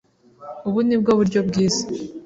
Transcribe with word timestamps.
Ubu 0.67 0.79
ni 0.87 0.95
bwo 1.01 1.11
buryo 1.19 1.39
bwiza. 1.47 1.83